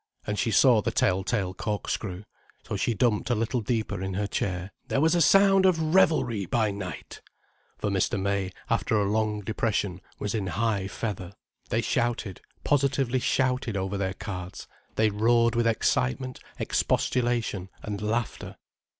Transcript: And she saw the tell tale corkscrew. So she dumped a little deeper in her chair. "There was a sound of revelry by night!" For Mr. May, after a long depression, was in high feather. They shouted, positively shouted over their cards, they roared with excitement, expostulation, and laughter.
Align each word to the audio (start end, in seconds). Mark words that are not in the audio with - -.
And 0.25 0.39
she 0.39 0.49
saw 0.49 0.81
the 0.81 0.89
tell 0.89 1.23
tale 1.23 1.53
corkscrew. 1.53 2.23
So 2.67 2.75
she 2.75 2.95
dumped 2.95 3.29
a 3.29 3.35
little 3.35 3.61
deeper 3.61 4.01
in 4.01 4.15
her 4.15 4.25
chair. 4.25 4.71
"There 4.87 4.99
was 4.99 5.13
a 5.13 5.21
sound 5.21 5.63
of 5.67 5.93
revelry 5.93 6.47
by 6.47 6.71
night!" 6.71 7.21
For 7.77 7.91
Mr. 7.91 8.19
May, 8.19 8.51
after 8.67 8.99
a 8.99 9.05
long 9.07 9.41
depression, 9.41 10.01
was 10.17 10.33
in 10.33 10.47
high 10.57 10.87
feather. 10.87 11.33
They 11.69 11.81
shouted, 11.81 12.41
positively 12.63 13.19
shouted 13.19 13.77
over 13.77 13.95
their 13.95 14.15
cards, 14.15 14.67
they 14.95 15.11
roared 15.11 15.53
with 15.53 15.67
excitement, 15.67 16.39
expostulation, 16.57 17.69
and 17.83 18.01
laughter. 18.01 18.55